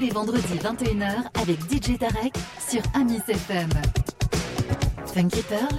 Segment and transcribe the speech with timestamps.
[0.00, 3.68] les vendredis 21h avec DJ Tarek sur Amis FM.
[5.12, 5.74] Funky Pearl,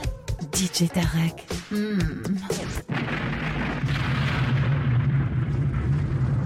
[0.53, 1.47] DJ Tarek.
[1.71, 1.97] Hmm.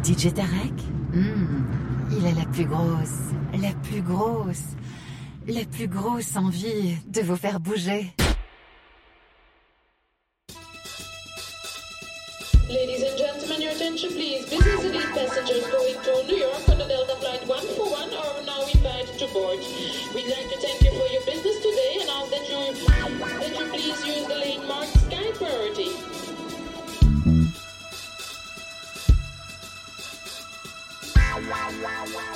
[0.04, 0.74] DJ Tarek,
[1.14, 2.18] hmm.
[2.18, 4.76] il a la plus grosse, la plus grosse
[5.48, 8.14] la plus grosse envie de vous faire bouger.
[12.68, 13.25] Ladies and
[13.76, 14.46] attention please.
[14.50, 19.20] Business elite passengers going to New York on the Delta Flight 141 are now invited
[19.20, 19.60] to board.
[20.16, 22.74] We'd like to thank you for your business today and ask that you,
[23.20, 25.92] that you please use the lane marked Sky Priority.
[31.18, 32.36] Wow, wow, wow,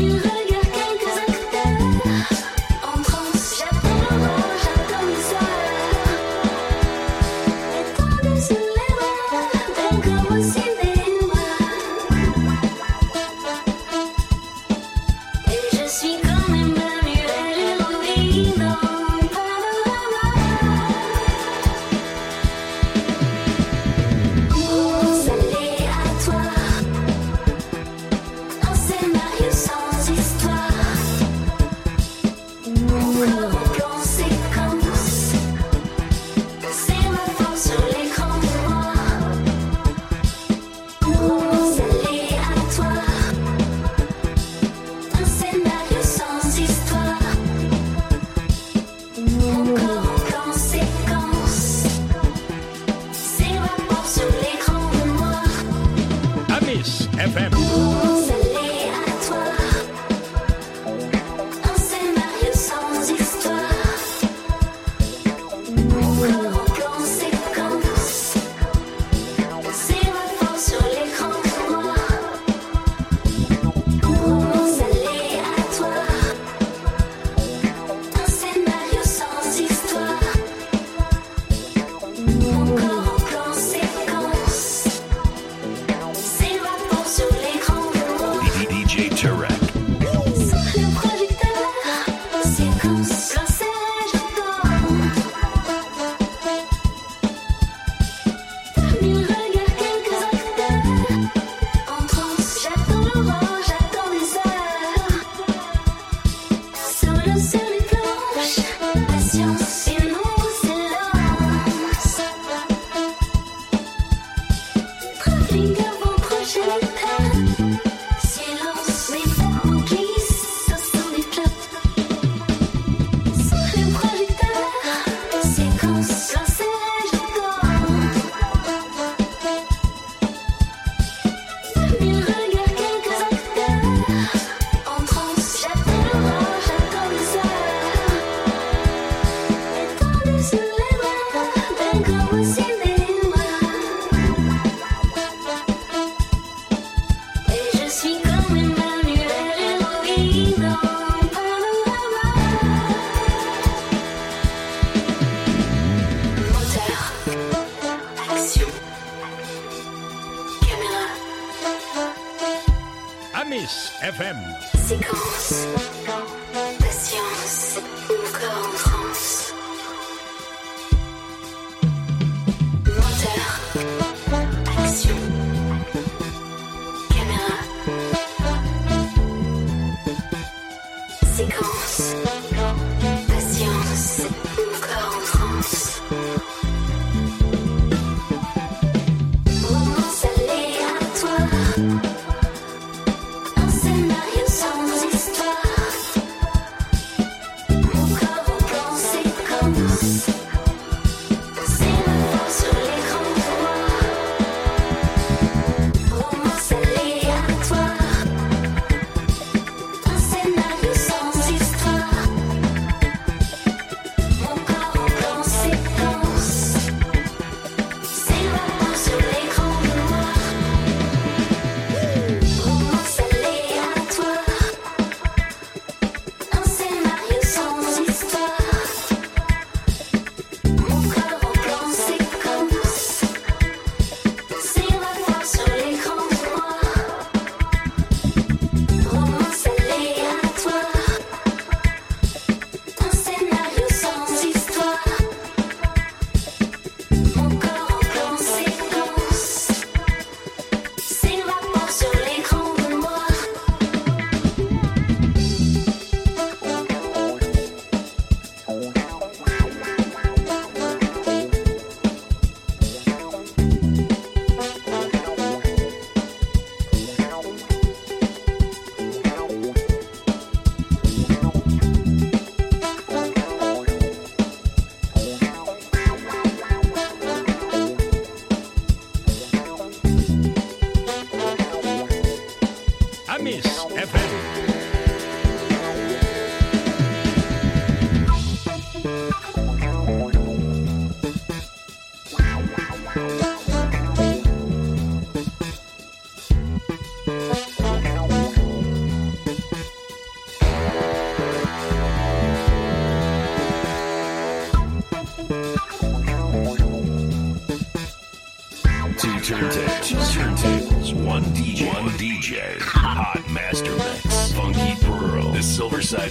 [0.00, 0.27] you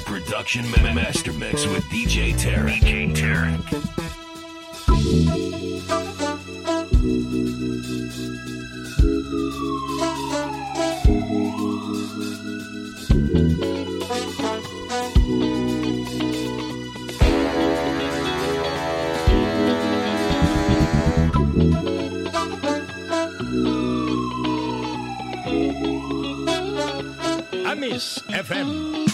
[0.05, 2.66] Production Master Mix with DJ Tarek.
[27.97, 29.06] Amis FM.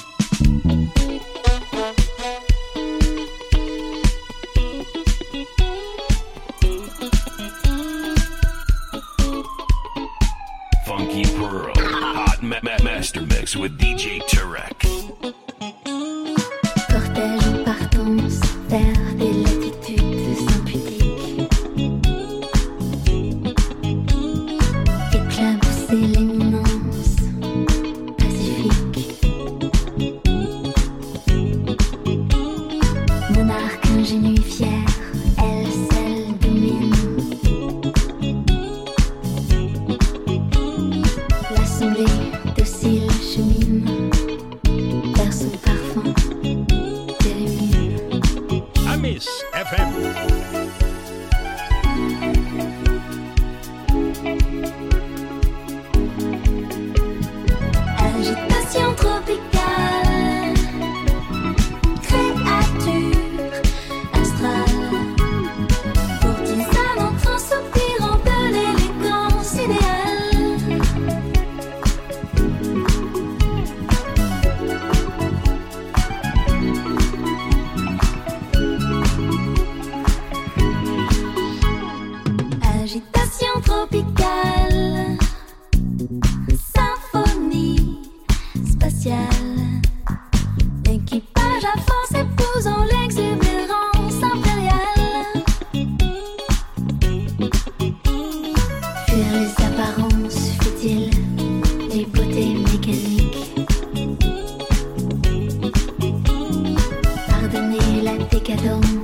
[108.56, 109.03] que é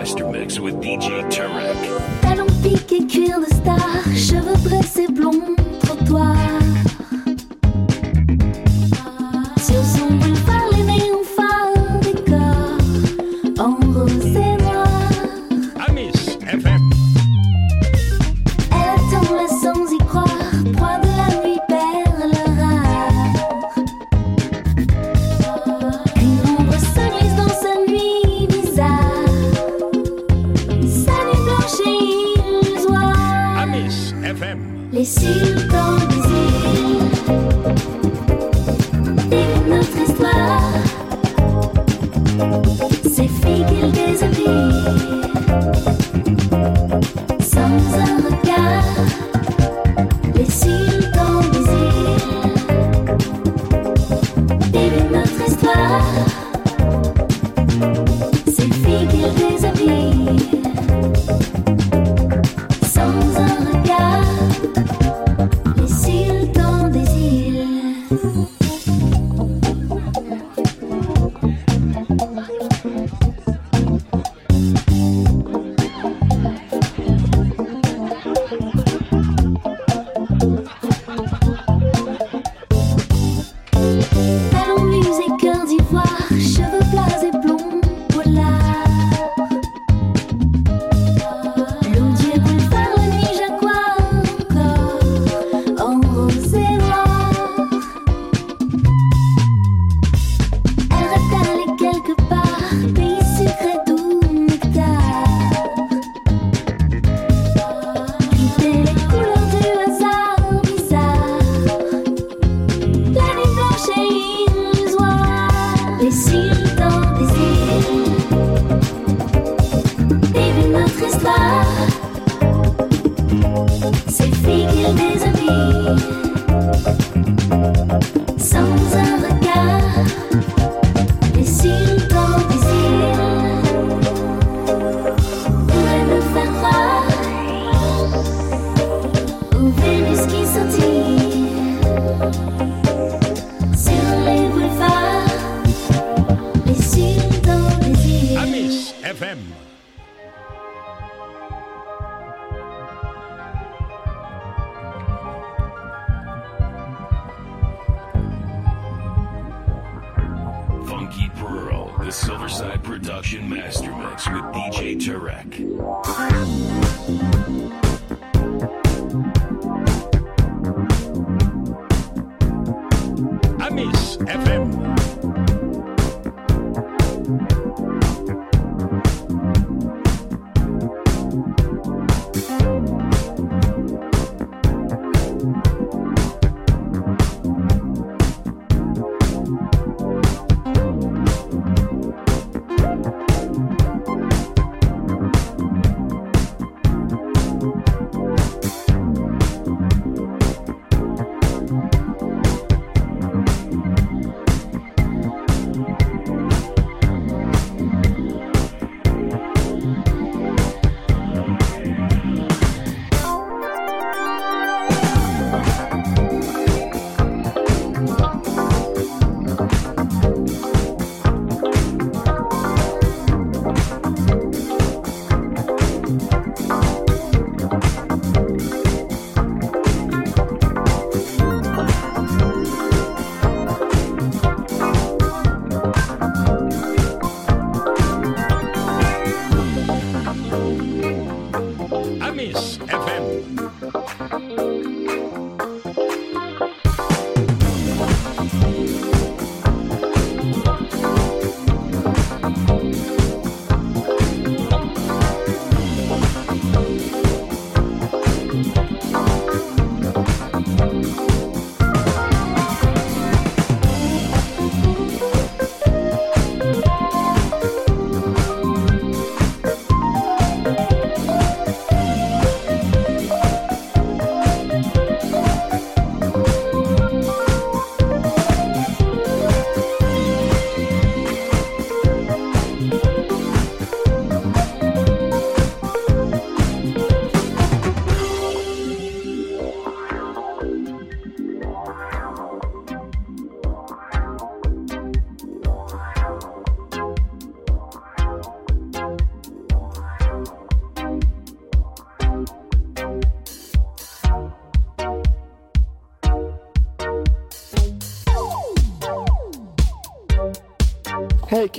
[0.00, 1.76] master mix with DJ Tarek.
[2.22, 6.59] Talons piqués, cuir de star, cheveux pressés blonds, trottoir.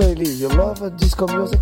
[0.01, 1.61] Kaylee, you love disco music?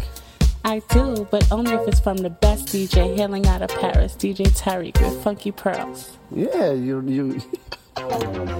[0.64, 4.48] I do, but only if it's from the best DJ hailing out of Paris, DJ
[4.58, 6.18] Tarek with Funky Pearls.
[6.32, 7.42] Yeah, you you.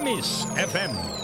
[0.00, 1.19] Amis FM.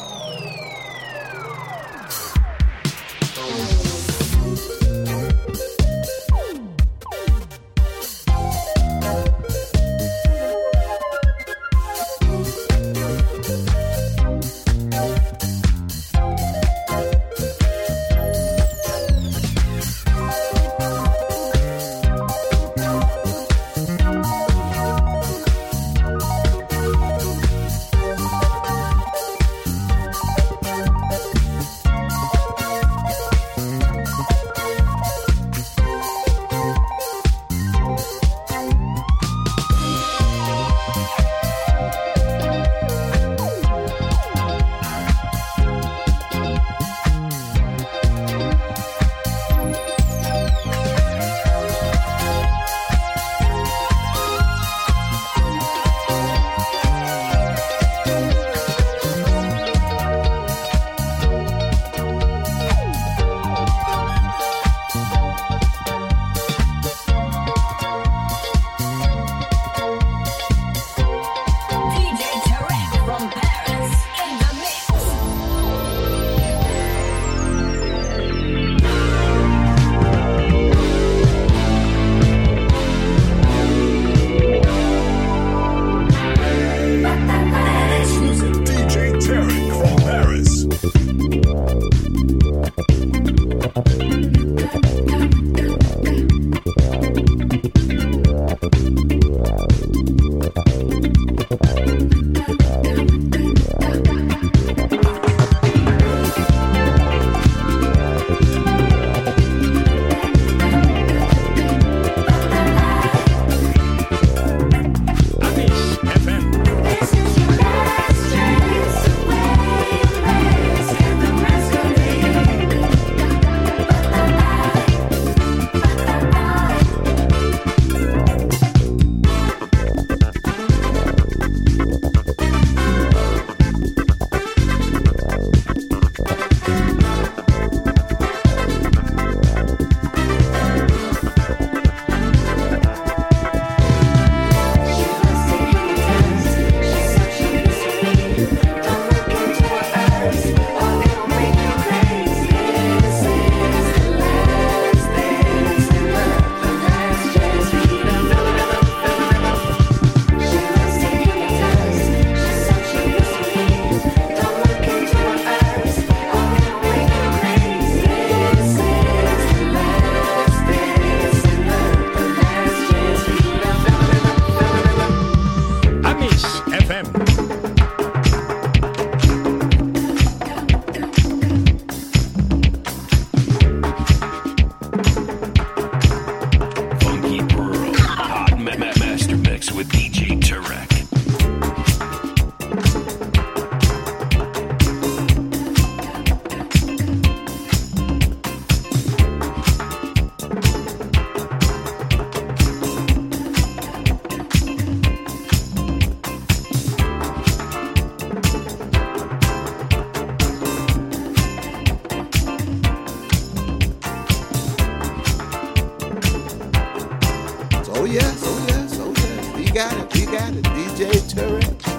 [220.27, 220.65] Got it.
[220.65, 221.96] DJ Turek.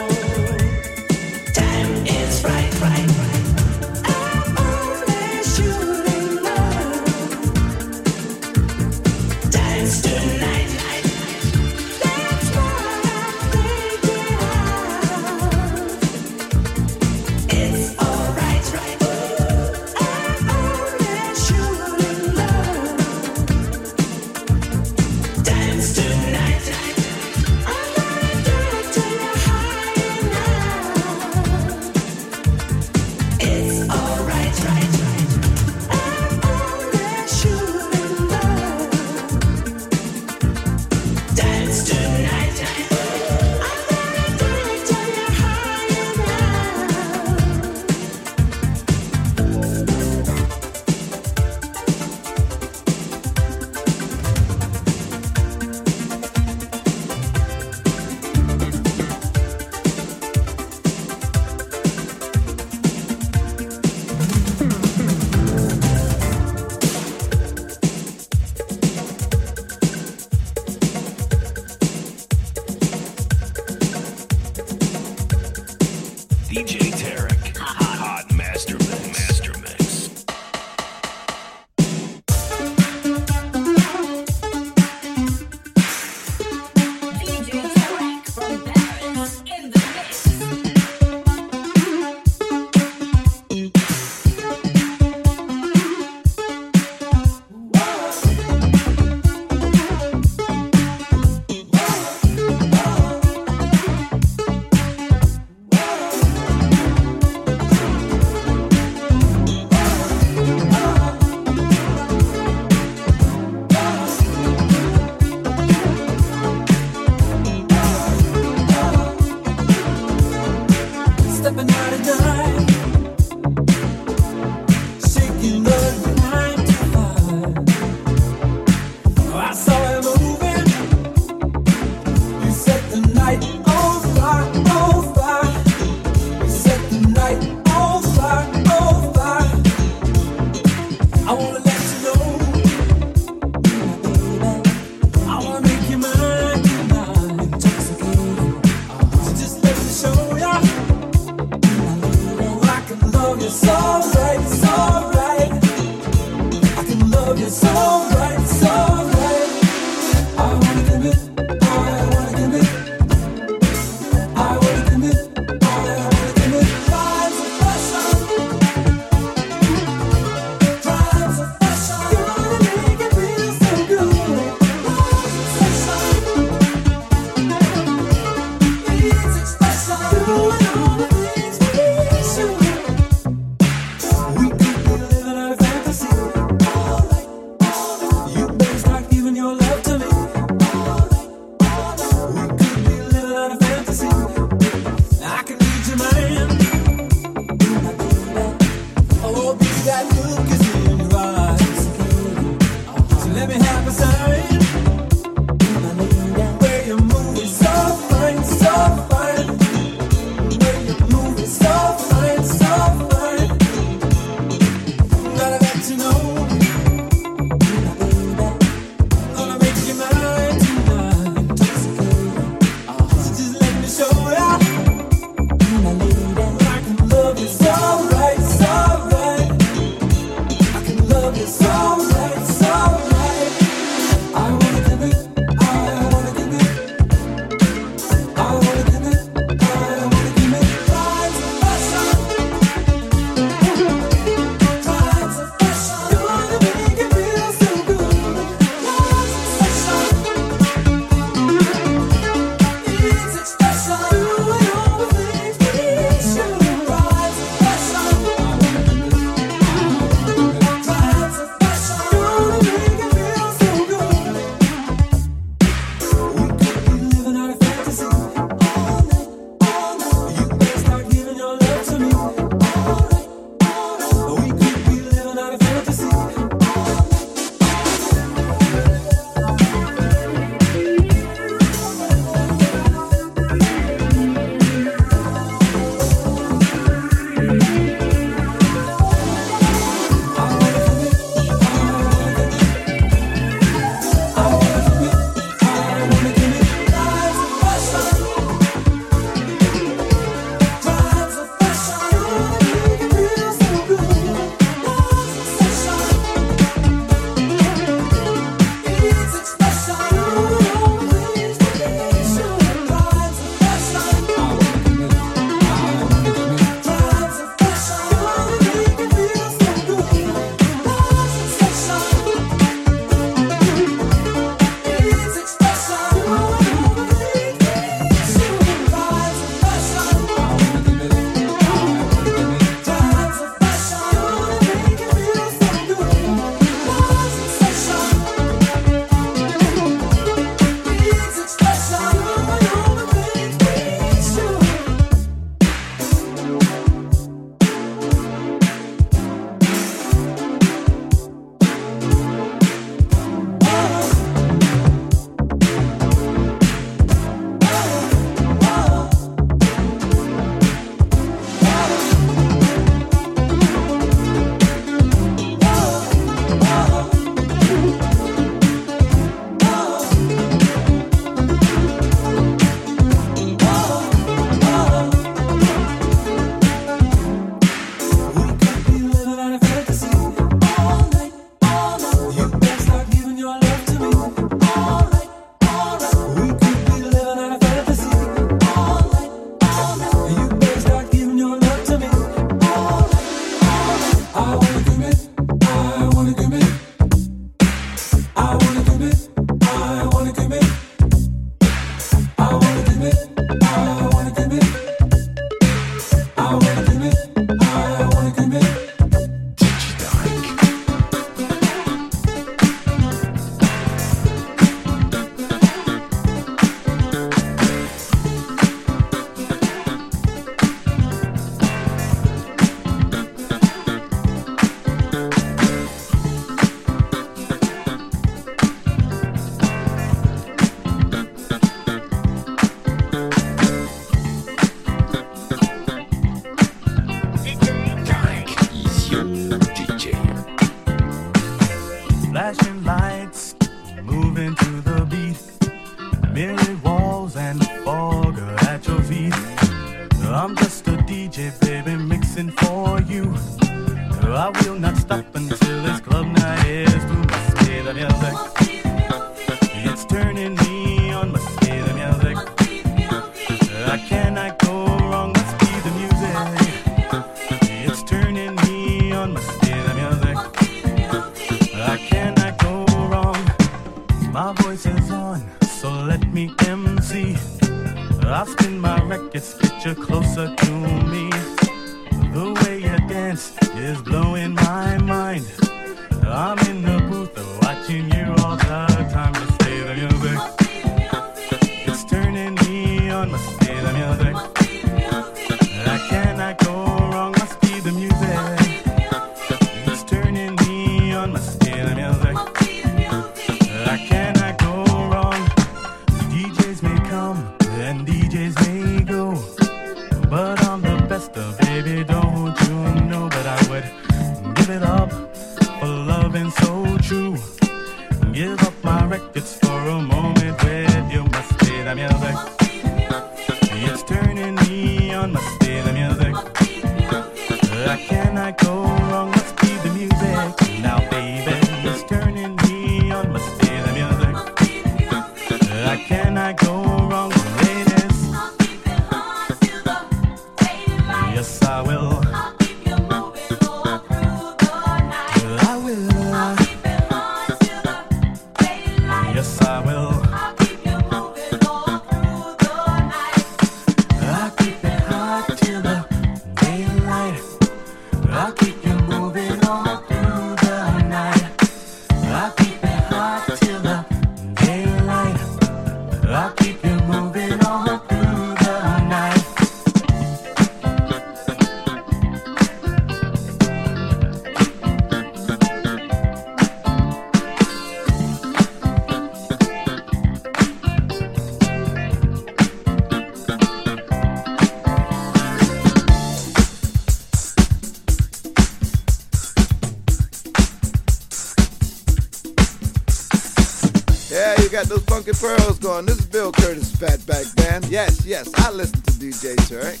[594.84, 596.06] got those funky pearls going.
[596.06, 597.86] This is Bill Curtis' Fatback Band.
[597.86, 600.00] Yes, yes, I listen to DJ Turek.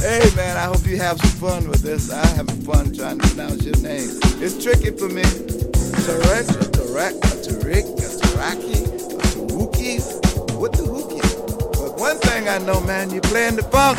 [0.00, 2.12] Hey man, I hope you have some fun with this.
[2.12, 4.08] I'm having fun trying to pronounce your name.
[4.40, 5.22] It's tricky for me.
[5.22, 8.86] Turek, Tarek, Turek, a Turek, a Turaki,
[10.50, 11.20] a What the hookie?
[11.72, 13.98] But one thing I know, man, you're playing the funk.